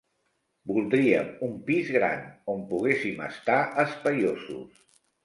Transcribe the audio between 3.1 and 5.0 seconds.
estar espaiosos.